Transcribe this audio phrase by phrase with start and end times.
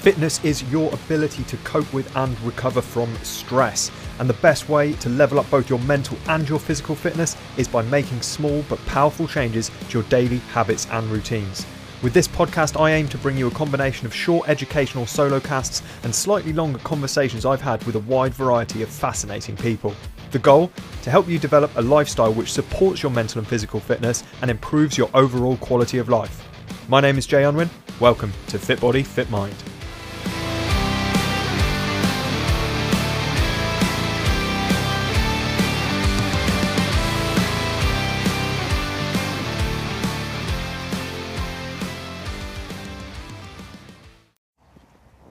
[0.00, 3.90] Fitness is your ability to cope with and recover from stress.
[4.18, 7.68] And the best way to level up both your mental and your physical fitness is
[7.68, 11.66] by making small but powerful changes to your daily habits and routines.
[12.02, 15.82] With this podcast, I aim to bring you a combination of short educational solo casts
[16.02, 19.94] and slightly longer conversations I've had with a wide variety of fascinating people.
[20.30, 20.72] The goal?
[21.02, 24.96] To help you develop a lifestyle which supports your mental and physical fitness and improves
[24.96, 26.48] your overall quality of life.
[26.88, 27.68] My name is Jay Unwin.
[28.00, 29.54] Welcome to Fit Body, Fit Mind.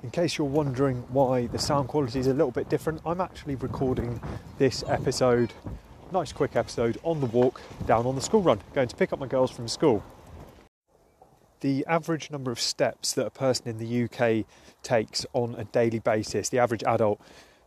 [0.09, 3.54] In case you're wondering why the sound quality is a little bit different, I'm actually
[3.54, 4.20] recording
[4.58, 5.54] this episode,
[6.12, 9.20] nice quick episode, on the walk down on the school run, going to pick up
[9.20, 10.03] my girls from school.
[11.59, 14.47] The average number of steps that a person in the UK
[14.81, 17.22] takes on a daily basis, the average adult,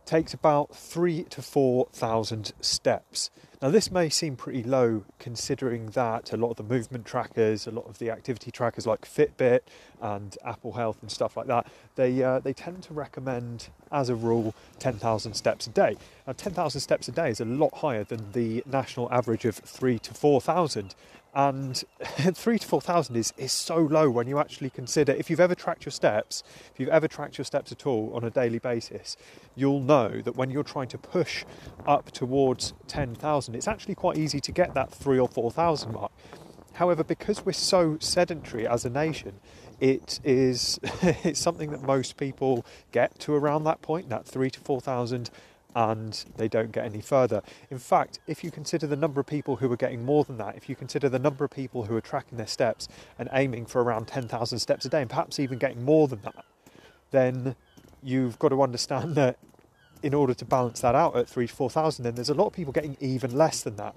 [0.05, 3.31] takes about three to four thousand steps.
[3.63, 7.71] Now, this may seem pretty low considering that a lot of the movement trackers, a
[7.71, 9.61] lot of the activity trackers like Fitbit
[10.01, 14.15] and Apple Health and stuff like that, they uh, they tend to recommend, as a
[14.15, 15.95] rule, 10,000 steps a day.
[16.27, 19.97] Now, 10,000 steps a day is a lot higher than the national average of three
[19.97, 20.93] to 4,000
[21.35, 21.83] and
[22.33, 25.55] three to four thousand is, is so low when you actually consider if you've ever
[25.55, 29.17] tracked your steps if you've ever tracked your steps at all on a daily basis
[29.55, 31.43] you'll know that when you're trying to push
[31.85, 36.11] up towards 10,000 it's actually quite easy to get that three or four thousand mark
[36.73, 39.39] however because we're so sedentary as a nation
[39.79, 44.59] it is it's something that most people get to around that point that three to
[44.59, 45.29] four thousand
[45.75, 47.41] and they don't get any further.
[47.69, 50.55] In fact, if you consider the number of people who are getting more than that,
[50.55, 52.87] if you consider the number of people who are tracking their steps
[53.17, 56.45] and aiming for around 10,000 steps a day, and perhaps even getting more than that,
[57.11, 57.55] then
[58.01, 59.37] you've got to understand that
[60.03, 62.53] in order to balance that out at three to 4,000, then there's a lot of
[62.53, 63.95] people getting even less than that.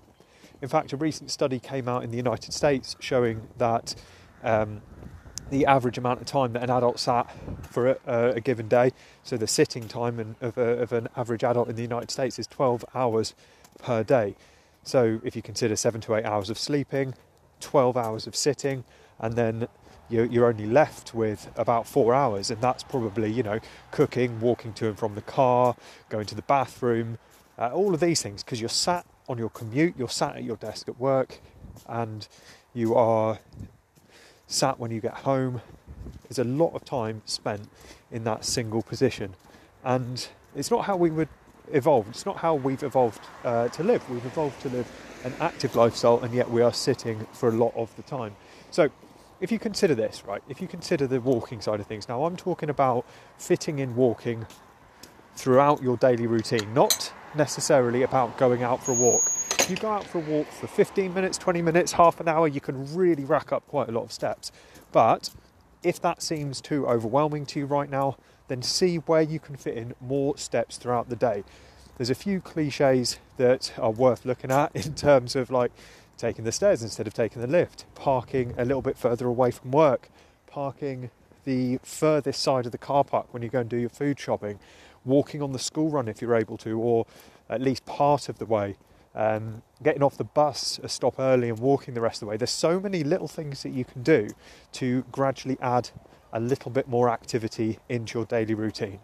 [0.63, 3.95] In fact, a recent study came out in the United States showing that
[4.43, 4.81] um,
[5.51, 7.31] the average amount of time that an adult sat
[7.63, 8.93] for a, a given day.
[9.23, 12.47] So the sitting time of, a, of, an average adult in the United States is
[12.47, 13.35] 12 hours
[13.79, 14.37] per day.
[14.83, 17.15] So if you consider seven to eight hours of sleeping,
[17.61, 18.85] 12 hours of sitting,
[19.19, 19.69] and then
[20.09, 24.89] you're, only left with about four hours, and that's probably you know cooking, walking to
[24.89, 25.77] and from the car,
[26.09, 27.19] going to the bathroom,
[27.59, 30.57] uh, all of these things because you're sat on your commute, you're sat at your
[30.57, 31.41] desk at work,
[31.89, 32.29] and
[32.75, 33.39] you are
[34.47, 35.61] sat when you get home.
[36.29, 37.69] There's a lot of time spent
[38.11, 39.35] in that single position,
[39.85, 41.29] and it's not how we would
[41.73, 42.09] evolve.
[42.09, 44.09] It's not how we've evolved uh, to live.
[44.09, 44.91] We've evolved to live
[45.25, 48.37] an active lifestyle, and yet we are sitting for a lot of the time.
[48.71, 48.91] So,
[49.41, 52.37] if you consider this, right, if you consider the walking side of things, now I'm
[52.37, 53.05] talking about
[53.39, 54.47] fitting in walking
[55.35, 59.91] throughout your daily routine, not necessarily about going out for a walk If you go
[59.91, 63.25] out for a walk for 15 minutes, 20 minutes, half an hour, you can really
[63.25, 64.53] rack up quite a lot of steps.
[64.93, 65.31] But
[65.83, 68.17] if that seems too overwhelming to you right now,
[68.49, 71.45] then see where you can fit in more steps throughout the day.
[71.97, 75.73] There's a few cliches that are worth looking at in terms of like
[76.17, 79.71] taking the stairs instead of taking the lift, parking a little bit further away from
[79.71, 80.09] work,
[80.47, 81.11] parking
[81.45, 84.59] the furthest side of the car park when you go and do your food shopping,
[85.05, 87.07] walking on the school run if you're able to, or
[87.49, 88.77] at least part of the way
[89.17, 92.37] um, getting off the bus a stop early and walking the rest of the way.
[92.37, 94.29] There's so many little things that you can do
[94.73, 95.91] to gradually add
[96.33, 99.01] a little bit more activity into your daily routine.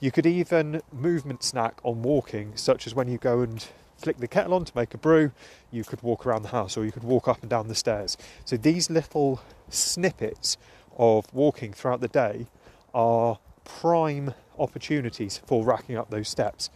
[0.00, 3.66] You could even movement snack on walking, such as when you go and
[3.96, 5.32] flick the kettle on to make a brew,
[5.70, 8.16] you could walk around the house or you could walk up and down the stairs.
[8.44, 10.56] So these little snippets
[10.96, 12.46] of walking throughout the day
[12.92, 16.70] are prime opportunities for racking up those steps.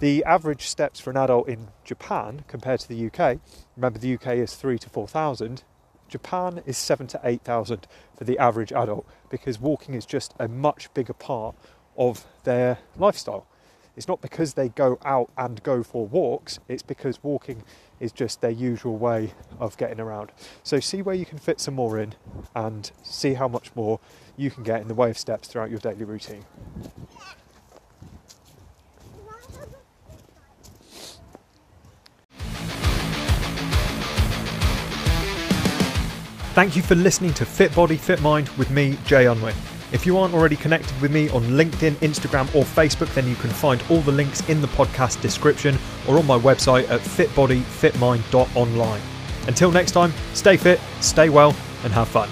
[0.00, 3.40] The average steps for an adult in Japan compared to the UK,
[3.76, 5.64] remember the UK is three to 4,000,
[6.08, 7.86] Japan is seven to 8,000
[8.16, 11.54] for the average adult because walking is just a much bigger part
[11.96, 13.46] of their lifestyle.
[13.98, 17.64] It's not because they go out and go for walks, it's because walking
[17.98, 20.30] is just their usual way of getting around.
[20.62, 22.14] So see where you can fit some more in
[22.54, 23.98] and see how much more
[24.36, 26.44] you can get in the way of steps throughout your daily routine.
[36.54, 39.56] Thank you for listening to Fit Body, Fit Mind with me, Jay Unwin.
[39.90, 43.50] If you aren't already connected with me on LinkedIn, Instagram, or Facebook, then you can
[43.50, 49.00] find all the links in the podcast description or on my website at fitbodyfitmind.online.
[49.46, 52.28] Until next time, stay fit, stay well, and have fun.